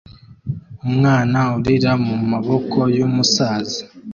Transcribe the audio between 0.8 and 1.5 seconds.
Umwana